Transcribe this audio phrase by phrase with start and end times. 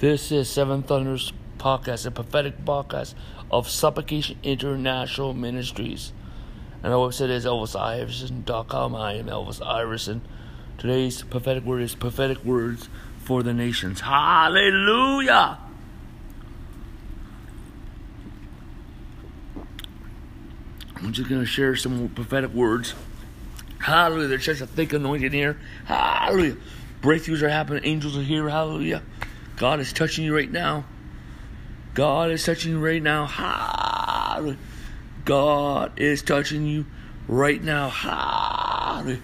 [0.00, 3.14] This is Seven Thunders Podcast, a prophetic podcast
[3.50, 6.12] of Supplication International Ministries.
[6.84, 8.94] And our website is ElvisIverson.com.
[8.94, 10.22] I am Elvis Iverson.
[10.78, 12.88] Today's prophetic word is prophetic words
[13.24, 14.02] for the nations.
[14.02, 15.58] Hallelujah!
[20.94, 22.94] I'm just going to share some prophetic words.
[23.80, 24.28] Hallelujah.
[24.28, 25.58] There's such a thick anointing here.
[25.86, 26.56] Hallelujah.
[27.02, 27.82] Breakthroughs are happening.
[27.84, 28.48] Angels are here.
[28.48, 29.02] Hallelujah.
[29.58, 30.84] God is touching you right now.
[31.94, 33.26] God is touching you right now.
[33.26, 34.56] Hallelujah.
[35.24, 36.86] God is touching you
[37.26, 37.88] right now.
[37.88, 39.20] Hallelujah.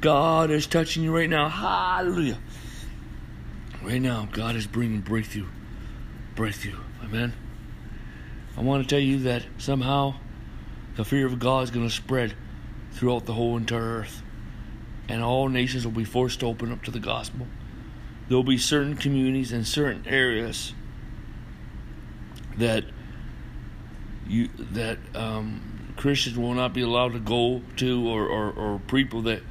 [0.00, 1.48] God is touching you right now.
[1.48, 2.38] Hallelujah.
[3.82, 5.48] Right now, God is bringing breakthrough.
[6.36, 6.78] Breakthrough.
[7.02, 7.32] Amen.
[8.56, 10.14] I want to tell you that somehow
[10.94, 12.34] the fear of God is going to spread
[12.92, 14.22] throughout the whole entire earth.
[15.08, 17.48] And all nations will be forced to open up to the gospel.
[18.28, 20.72] There will be certain communities and certain areas
[22.56, 22.84] that
[24.26, 29.22] you that um, Christians will not be allowed to go to, or, or, or people
[29.22, 29.42] that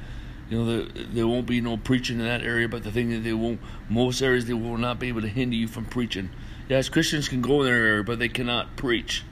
[0.50, 2.68] you know the, there won't be no preaching in that area.
[2.68, 3.60] But the thing that they won't.
[3.88, 6.30] Most areas they will not be able to hinder you from preaching.
[6.68, 9.22] Yes, Christians can go in their area, but they cannot preach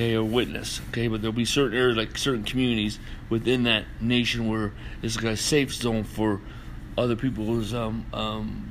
[0.00, 4.48] okay, or witness, okay, but there'll be certain areas, like certain communities within that nation
[4.48, 6.40] where it's like a safe zone for
[7.00, 8.70] other people's, um, um,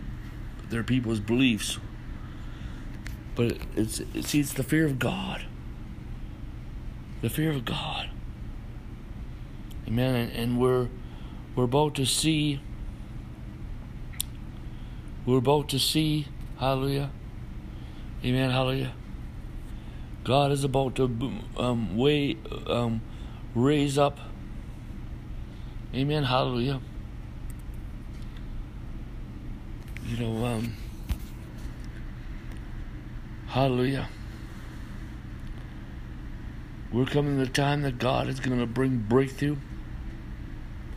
[0.70, 1.80] their people's beliefs.
[3.36, 5.46] But it's, it, see, it's the fear of God.
[7.22, 8.10] The fear of God.
[9.88, 10.16] Amen.
[10.16, 10.88] And, and we're,
[11.56, 12.62] we're about to see,
[15.26, 16.28] we're about to see,
[16.60, 17.12] hallelujah.
[18.24, 18.94] Amen, hallelujah
[20.30, 21.06] God is about to
[21.58, 23.02] um, way, um,
[23.56, 24.20] raise up.
[25.94, 26.24] Amen.
[26.24, 26.82] Hallelujah.
[30.10, 30.74] You know, um,
[33.46, 34.10] hallelujah.
[36.92, 39.58] We're coming to the time that God is going to bring breakthrough.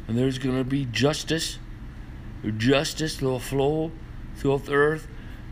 [0.09, 1.59] And there's going to be justice.
[2.57, 3.93] Justice will flow
[4.37, 5.07] throughout the earth.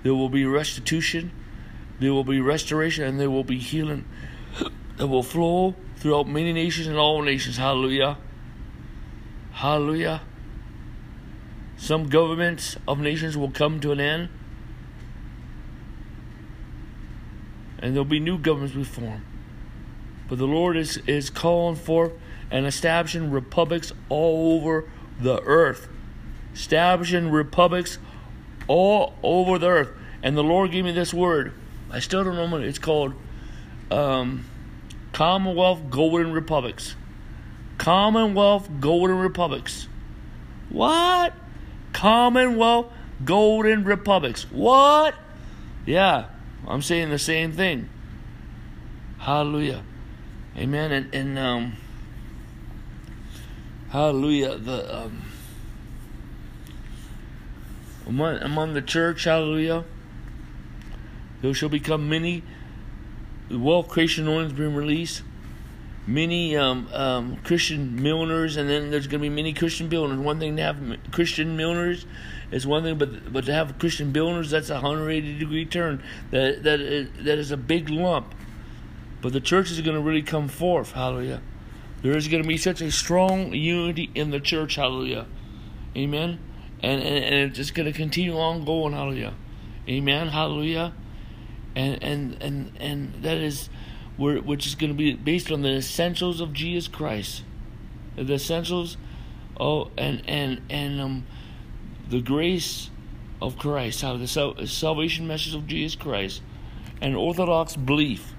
[0.05, 1.31] There will be restitution.
[1.99, 4.07] There will be restoration and there will be healing
[4.97, 7.59] that will flow throughout many nations and all nations.
[7.59, 8.17] Hallelujah.
[9.53, 10.23] Hallelujah.
[11.81, 14.29] Some governments of nations will come to an end.
[17.79, 19.25] And there'll be new governments be formed.
[20.29, 22.13] But the Lord is, is calling for
[22.51, 25.89] and establishing republics all over the earth.
[26.53, 27.97] Establishing republics
[28.69, 29.89] all over the earth.
[30.23, 31.55] And the Lord gave me this word
[31.91, 33.15] I still don't know what it's called.
[33.91, 34.45] Um,
[35.15, 36.95] Commonwealth Golden Republics.
[37.79, 39.89] Commonwealth Golden Republics.
[40.69, 41.33] What?
[41.93, 42.93] Commonwealth
[43.25, 44.47] Golden Republics.
[44.51, 45.15] What?
[45.87, 46.27] Yeah,
[46.67, 47.89] I'm saying the same thing.
[49.19, 49.83] Hallelujah.
[50.57, 50.93] Amen.
[50.93, 51.77] And, and um,
[53.91, 54.57] hallelujah.
[54.57, 55.23] The um,
[58.07, 59.85] among, among the church, hallelujah.
[61.43, 62.43] There shall become many
[63.51, 65.23] The wealth creation ones being released,
[66.11, 70.19] many um, um, Christian milliners, and then there's going to be many Christian builders.
[70.19, 70.79] One thing to have
[71.13, 72.05] Christian milliners
[72.51, 76.03] is one thing, but but to have Christian builders, that's a 180 degree turn.
[76.31, 78.35] That that is, that is a big lump.
[79.23, 80.93] But the church is going to really come forth.
[80.93, 81.43] Hallelujah.
[82.03, 84.75] There is going to be such a strong unity in the church.
[84.77, 85.27] Hallelujah.
[85.97, 86.41] Amen.
[86.83, 88.95] And and, and it's just going to continue on going.
[88.95, 89.35] Hallelujah.
[89.89, 90.29] Amen.
[90.29, 90.93] Hallelujah
[91.75, 93.69] and and and and that is
[94.21, 97.43] which is going to be based on the essentials of Jesus Christ,
[98.17, 98.99] the essentials,
[99.59, 101.27] oh, and and and um,
[102.09, 102.91] the grace
[103.41, 106.43] of Christ, how the salvation message of Jesus Christ,
[107.01, 108.35] and Orthodox belief.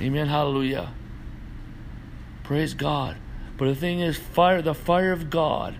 [0.00, 0.28] Amen.
[0.28, 0.94] Hallelujah.
[2.42, 3.16] Praise God.
[3.58, 5.76] But the thing is, fire, the fire of God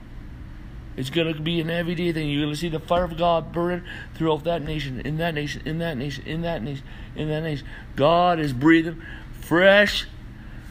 [0.96, 2.28] it's going to be an everyday thing.
[2.28, 3.84] You're going to see the fire of God burning
[4.14, 6.84] throughout that nation, in that nation, in that nation, in that nation,
[7.16, 7.66] in that nation.
[7.96, 9.02] God is breathing
[9.44, 10.06] fresh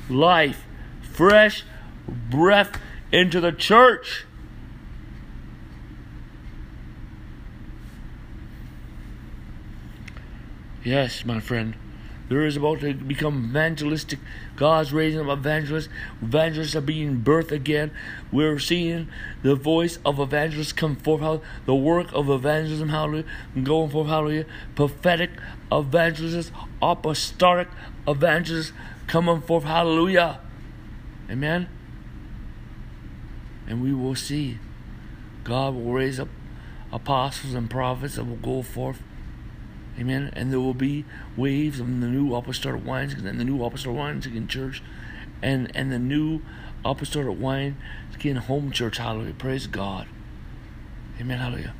[0.09, 0.65] life,
[1.01, 1.63] fresh
[2.07, 2.79] breath
[3.11, 4.25] into the church.
[10.83, 11.75] Yes, my friend.
[12.29, 14.19] There is about to become evangelistic.
[14.55, 15.89] God's raising up evangelists.
[16.21, 17.91] Evangelists are being birthed again.
[18.31, 19.09] We're seeing
[19.41, 21.41] the voice of evangelists come forth.
[21.65, 23.25] The work of evangelism, hallelujah,
[23.61, 24.45] going forth, hallelujah.
[24.75, 25.31] Prophetic
[25.71, 27.67] evangelists, apostolic
[28.07, 28.71] evangelists
[29.07, 30.39] coming forth, hallelujah.
[31.29, 31.67] Amen.
[33.67, 34.59] And we will see
[35.43, 36.29] God will raise up
[36.91, 39.01] apostles and prophets that will go forth.
[39.99, 40.31] Amen.
[40.35, 41.05] And there will be
[41.37, 44.81] waves of the new apostolic wines and the new apostolic wines again church
[45.41, 46.41] and and the new
[46.83, 47.77] apostolic wine
[48.13, 48.97] again home church.
[48.97, 49.33] Hallelujah.
[49.33, 50.07] Praise God.
[51.19, 51.39] Amen.
[51.39, 51.73] Hallelujah.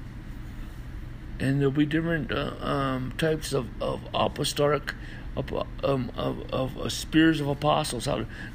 [1.39, 4.93] And there'll be different uh, um, types of, of apostolic
[5.35, 5.51] of,
[5.83, 8.07] um, of, of uh, spirits of apostles.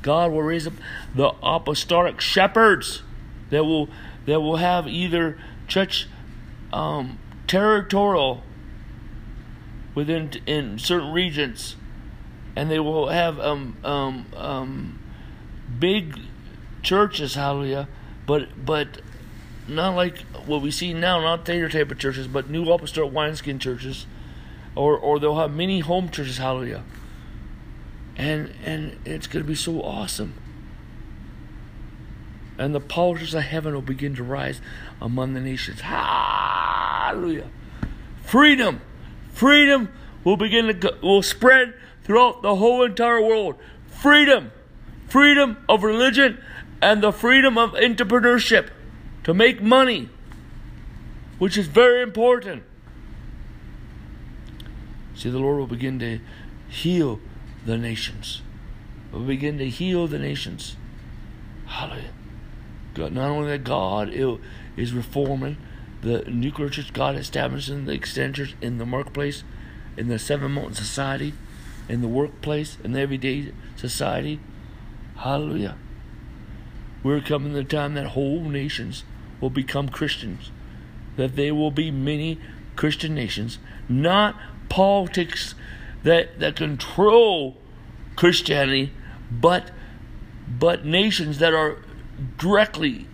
[0.03, 0.75] God will raise up
[1.15, 3.03] the apostolic shepherds
[3.51, 3.89] that will
[4.27, 6.07] that will have either church
[6.73, 8.43] um, territorial
[9.95, 11.77] within in certain regions,
[12.57, 15.03] and they will have um, um, um,
[15.79, 16.19] big
[16.83, 17.35] churches.
[17.35, 17.89] Hallelujah!
[18.27, 19.01] But but
[19.67, 23.59] not like what we see now, not theater type of churches, but new apostolic wineskin
[23.59, 24.07] churches,
[24.75, 26.39] or or they'll have many home churches.
[26.39, 26.85] Hallelujah!
[28.17, 30.35] And and it's to be so awesome.
[32.59, 34.61] And the powers of heaven will begin to rise
[35.01, 35.81] among the nations.
[35.83, 37.51] Hallelujah!
[38.23, 38.81] Freedom
[39.39, 39.89] Freedom
[40.25, 43.55] will begin to go, will spread throughout the whole entire world.
[43.87, 44.51] Freedom,
[45.07, 46.43] freedom of religion,
[46.83, 48.71] and the freedom of entrepreneurship
[49.23, 50.09] to make money,
[51.39, 52.65] which is very important.
[55.15, 56.19] See, the Lord will begin to
[56.69, 57.21] heal
[57.65, 58.43] the nations.
[59.13, 60.75] Will begin to heal the nations.
[61.67, 62.11] Hallelujah.
[62.95, 64.13] God, not only that God
[64.77, 65.59] is reforming
[66.03, 69.43] the nuclear church God established in the extended in the marketplace,
[69.97, 71.35] in the seven mountain society,
[71.89, 74.41] in the workplace, in the everyday society.
[75.17, 75.77] Hallelujah.
[77.03, 79.05] We're coming to the time that whole nations
[79.41, 80.51] will become Christians.
[81.17, 82.39] That there will be many
[82.77, 83.59] Christian nations,
[83.89, 84.37] not
[84.69, 85.55] politics
[86.05, 87.57] that, that control
[88.17, 88.93] Christianity,
[89.31, 89.71] but
[90.49, 91.77] but nations that are
[92.39, 93.07] directly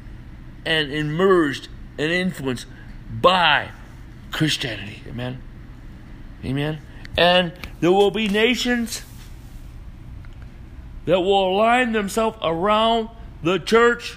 [0.65, 2.67] and immersed and influenced
[3.21, 3.71] by
[4.31, 5.03] Christianity.
[5.09, 5.41] Amen.
[6.45, 6.81] Amen.
[7.17, 9.03] And there will be nations
[11.07, 13.09] that will align themselves around
[13.43, 14.17] the church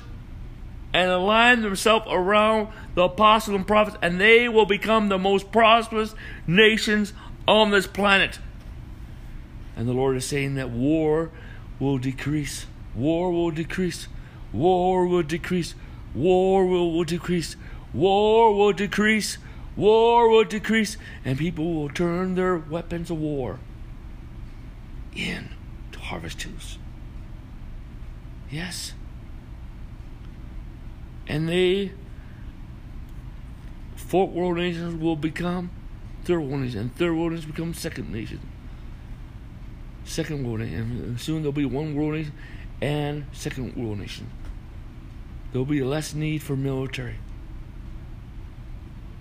[0.94, 6.15] and align themselves around the apostles and prophets, and they will become the most prosperous
[6.47, 7.13] nations
[7.47, 8.39] on this planet.
[9.75, 11.29] And the Lord is saying that war
[11.79, 12.65] will decrease.
[12.95, 14.07] War will decrease.
[14.51, 15.75] War will decrease.
[16.15, 17.55] War will, will decrease.
[17.93, 19.37] War will decrease.
[19.75, 20.97] War will decrease.
[21.23, 23.59] And people will turn their weapons of war
[25.15, 25.49] in
[25.91, 26.77] to harvest tools.
[28.49, 28.93] Yes.
[31.27, 31.91] And they,
[33.95, 35.69] fourth world nations will become
[36.23, 38.41] third world nations, and third world nations become second nations.
[40.05, 40.75] Second world nation.
[40.75, 42.33] And soon there'll be one world nation
[42.81, 44.29] and second world nation.
[45.51, 47.15] There'll be less need for military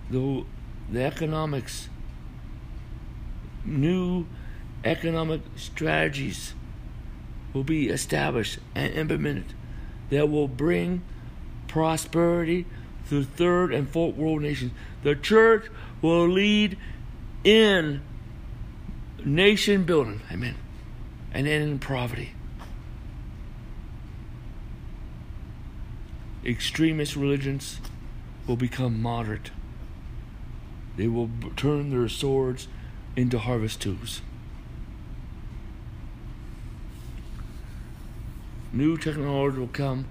[0.09, 0.43] the,
[0.89, 1.89] the economics,
[3.65, 4.25] new
[4.83, 6.53] economic strategies
[7.53, 9.53] will be established and implemented
[10.09, 11.01] that will bring
[11.67, 12.65] prosperity
[13.09, 14.71] to third and fourth world nations.
[15.03, 15.65] The church
[16.01, 16.77] will lead
[17.43, 18.01] in
[19.23, 20.55] nation building, amen,
[21.33, 22.31] and in poverty.
[26.45, 27.81] Extremist religions
[28.45, 29.51] will become moderate.
[30.97, 32.67] They will turn their swords
[33.15, 34.21] into harvest tools.
[38.73, 40.05] New technology will come,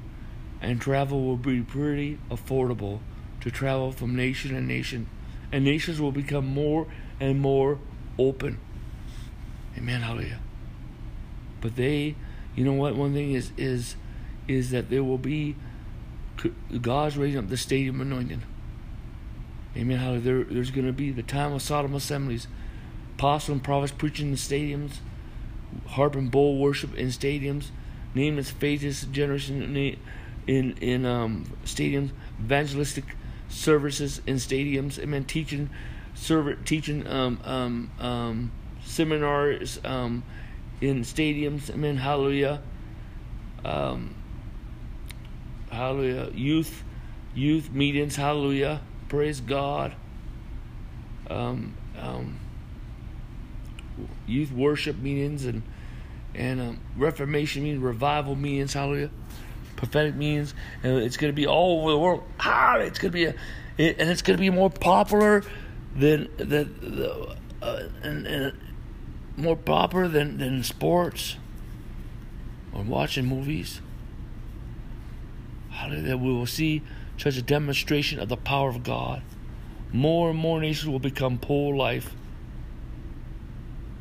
[0.60, 3.00] and travel will be pretty affordable
[3.40, 5.08] to travel from nation to nation,
[5.52, 6.86] and nations will become more
[7.20, 7.78] and more
[8.18, 8.58] open.
[9.76, 10.00] Amen.
[10.00, 10.38] Hallelujah.
[11.60, 12.14] But they,
[12.54, 12.96] you know what?
[12.96, 13.96] One thing is is
[14.48, 15.56] is that there will be
[16.80, 18.42] God's raising up the stadium anointing.
[19.76, 19.98] Amen.
[19.98, 22.48] How there, there's going to be the time of stadium assemblies,
[23.16, 24.98] apostle and prophets preaching in stadiums,
[25.86, 27.66] harp and bowl worship in stadiums,
[28.14, 29.76] name its phases generation
[30.46, 33.04] in in um, stadiums, evangelistic
[33.50, 34.98] services in stadiums.
[34.98, 35.24] Amen.
[35.24, 35.68] Teaching,
[36.14, 38.52] server teaching um, um, um,
[38.82, 40.22] seminars um,
[40.80, 41.68] in stadiums.
[41.68, 41.98] Amen.
[41.98, 42.62] Hallelujah.
[43.62, 44.14] Um,
[45.70, 46.30] hallelujah.
[46.32, 46.82] Youth,
[47.34, 48.16] youth meetings.
[48.16, 49.94] Hallelujah praise God.
[51.28, 52.38] Um, um,
[54.26, 55.62] youth worship meetings and
[56.34, 59.10] and um, Reformation meetings, revival meetings, hallelujah,
[59.76, 62.22] prophetic meetings, and it's going to be all over the world.
[62.40, 63.34] Ah, it's going to be a,
[63.78, 65.42] it, and it's going to be more popular
[65.94, 68.52] than the, uh, and, and
[69.36, 71.36] more popular than than sports
[72.72, 73.80] or watching movies.
[75.70, 76.82] Hallelujah, we will see
[77.18, 79.22] such a demonstration of the power of God
[79.92, 82.14] more and more nations will become poor life.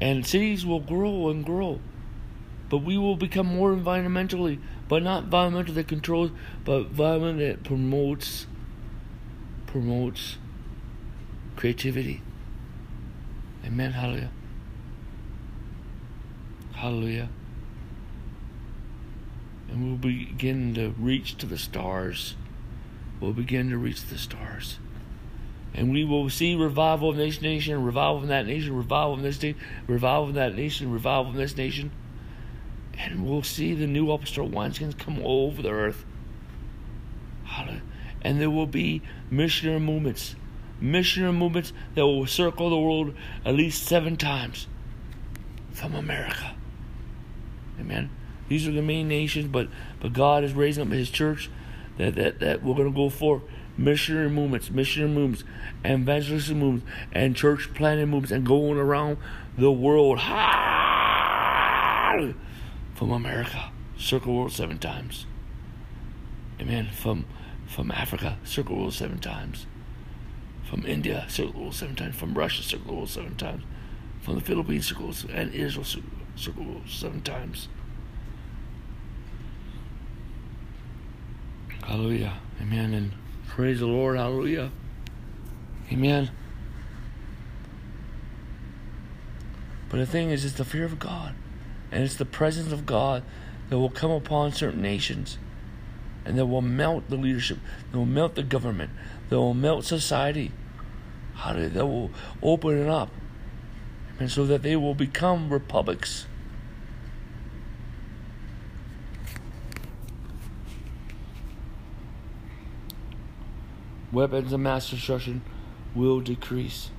[0.02, 1.80] And cities will grow and grow.
[2.70, 6.32] But we will become more environmentally, but not environmental that controls,
[6.64, 8.48] but environment that promotes
[9.68, 10.38] promotes
[11.56, 12.22] creativity.
[13.66, 13.92] Amen.
[13.92, 14.32] Hallelujah.
[16.74, 17.30] Hallelujah.
[19.70, 22.36] And we'll begin to reach to the stars.
[23.20, 24.80] We'll begin to reach the stars.
[25.74, 29.42] And we will see revival in this nation, revival in that nation, revival in this
[29.42, 31.92] nation, revival in that nation, revival in this nation.
[32.98, 36.06] And we'll see the new apostolic wineskins come all over the earth.
[38.22, 40.36] And there will be missionary movements,
[40.80, 43.14] missionary movements that will circle the world
[43.46, 44.68] at least seven times
[45.72, 46.56] from America.
[47.80, 48.10] Amen.
[48.48, 49.68] These are the main nations, but
[50.00, 51.50] but God is raising up His church
[51.98, 53.42] that that, that we're going to go for
[53.78, 55.44] missionary movements, missionary movements,
[55.86, 59.18] evangelistic movements, and church planting movements, and going around
[59.58, 60.20] the world
[62.96, 65.26] from America, circle world seven times.
[66.60, 66.90] Amen.
[66.94, 67.26] From
[67.68, 69.66] from Africa, circle world seven times.
[70.64, 72.16] From India, circle world seven times.
[72.16, 73.64] From Russia, circle world seven times.
[74.22, 75.86] From the Philippines, circle and Israel,
[76.36, 77.68] circle world seven times.
[81.86, 82.34] Hallelujah.
[82.60, 82.96] Amen.
[82.96, 83.12] And
[83.48, 84.18] praise the Lord.
[84.18, 84.72] Hallelujah.
[85.92, 86.32] Amen.
[89.90, 91.36] But the thing is, it's the fear of God.
[91.92, 93.24] And it's the presence of God
[93.70, 95.38] that will come upon certain nations.
[96.26, 97.60] And that will melt the leadership.
[97.92, 98.90] That will melt the government.
[99.30, 100.52] That will melt society.
[101.36, 101.70] Hallelujah.
[101.70, 102.10] That will
[102.42, 103.12] open it up.
[104.20, 106.26] And so that they will become republics
[114.16, 115.42] weapons of mass destruction
[115.94, 116.90] will decrease.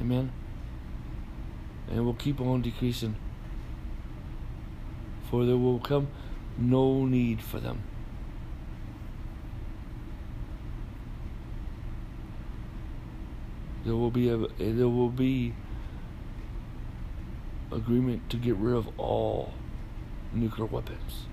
[0.00, 0.32] Amen.
[1.90, 3.16] And will keep on decreasing.
[5.28, 6.08] For there will come
[6.56, 7.82] no need for them.
[13.84, 15.54] There will be a there will be
[17.72, 19.52] agreement to get rid of all
[20.32, 21.26] nuclear weapons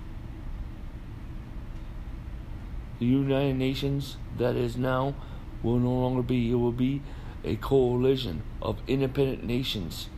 [2.98, 5.14] the United Nations that is now
[5.62, 6.50] will no longer be.
[6.50, 7.02] It will be
[7.44, 10.08] a coalition of independent nations.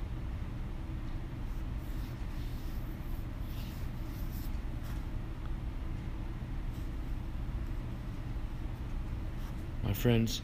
[9.82, 10.40] My friends,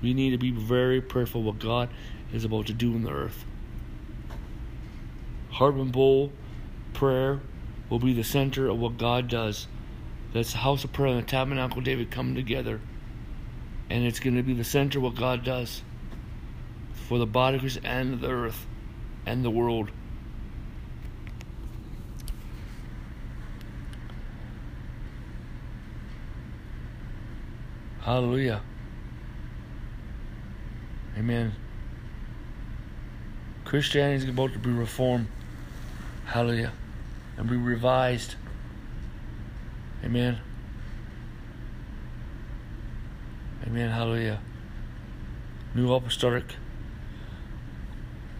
[0.00, 1.88] we need to be very prayerful what God
[2.32, 3.44] is about to do in the earth.
[5.50, 6.32] Harp and Bowl
[6.92, 7.40] prayer
[7.90, 9.66] will be the center of what God does
[10.36, 12.80] that's the house of prayer and the tabernacle David come together.
[13.88, 15.82] And it's going to be the center of what God does
[17.08, 18.66] for the body of Christ and the earth
[19.24, 19.90] and the world.
[28.00, 28.62] Hallelujah.
[31.18, 31.52] Amen.
[33.64, 35.28] Christianity is about to be reformed.
[36.26, 36.72] Hallelujah.
[37.36, 38.36] And be revised.
[40.06, 40.38] Amen.
[43.66, 43.90] Amen.
[43.90, 44.38] Hallelujah.
[45.74, 46.44] New apostolic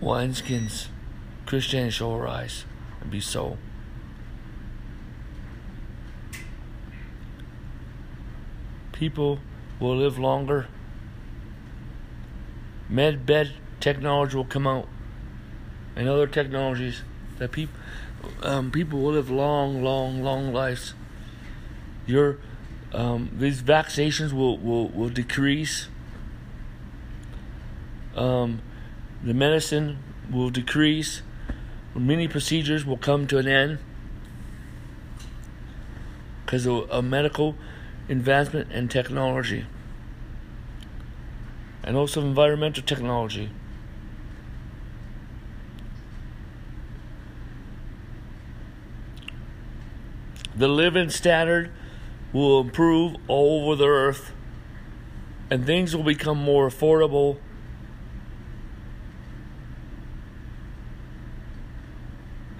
[0.00, 0.86] wineskins.
[1.44, 2.64] Christianity shall arise
[3.00, 3.58] and be so.
[8.92, 9.40] People
[9.80, 10.68] will live longer.
[12.88, 14.86] Med bed technology will come out,
[15.96, 17.02] and other technologies
[17.38, 17.74] that people
[18.44, 20.94] um, people will live long, long, long lives
[22.06, 22.38] your
[22.92, 25.88] um, these vaccinations will, will, will decrease.
[28.14, 28.62] Um,
[29.22, 29.98] the medicine
[30.30, 31.22] will decrease.
[31.94, 33.78] Many procedures will come to an end
[36.44, 37.56] because of, of medical
[38.08, 39.66] advancement and technology,
[41.82, 43.50] and also environmental technology.
[50.54, 51.70] The living standard
[52.36, 54.32] will improve all over the earth
[55.50, 57.38] and things will become more affordable.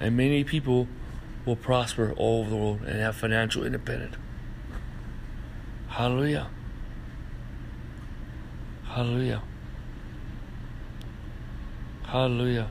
[0.00, 0.88] And many people
[1.44, 4.16] will prosper all over the world and have financial independence.
[5.88, 6.48] Hallelujah.
[8.84, 9.42] Hallelujah.
[12.04, 12.70] Hallelujah.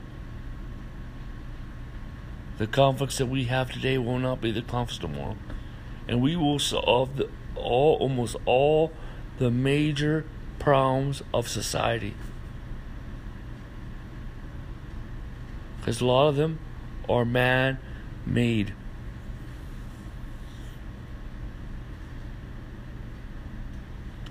[2.58, 5.36] The conflicts that we have today will not be the conflicts tomorrow
[6.08, 8.92] and we will solve the, all almost all
[9.38, 10.24] the major
[10.58, 12.14] problems of society.
[15.78, 16.58] Because a lot of them
[17.08, 17.78] are man
[18.24, 18.74] made.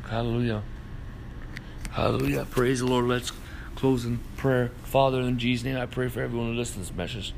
[0.10, 0.63] Hallelujah.
[1.91, 2.46] Hallelujah.
[2.51, 3.05] Praise the Lord.
[3.05, 3.32] Let's
[3.75, 4.72] close in prayer.
[4.84, 7.34] Father, in Jesus' name, I pray for everyone who listens to this message.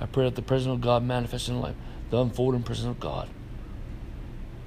[0.00, 1.74] I pray that the presence of God manifests in life,
[2.10, 3.28] the unfolding presence of God,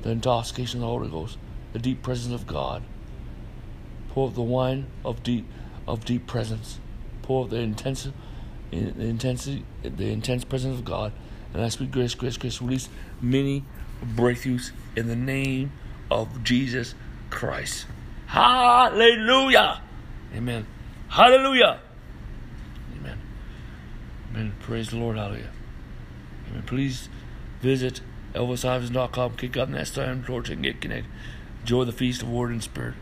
[0.02, 1.38] the intoxication of the Holy Ghost,
[1.74, 2.84] the deep presence of God.
[4.10, 5.46] Pour out the wine of deep
[5.88, 6.80] of deep presence.
[7.22, 8.10] Pour out the intense
[8.72, 11.14] the intensity the intense presence of God.
[11.54, 12.90] And I speak grace, grace, grace, release
[13.22, 13.64] many
[14.04, 15.72] breakthroughs in the name
[16.10, 16.96] of Jesus
[17.30, 17.86] Christ.
[18.28, 19.82] Hallelujah.
[20.34, 20.66] Amen.
[21.10, 21.82] Hallelujah.
[22.98, 23.20] Amen.
[24.30, 24.54] Amen.
[24.62, 25.18] Praise the Lord.
[25.18, 25.52] Hallelujah.
[26.50, 26.64] Amen.
[26.64, 27.10] Please
[27.62, 28.02] visit
[28.34, 29.36] ElvisIverson.com.
[29.38, 31.12] Kick up next time, Lord, and get connected.
[31.62, 32.96] Enjoy the feast of Word and Spirit.